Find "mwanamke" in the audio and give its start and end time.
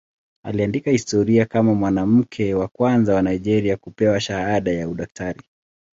1.73-2.53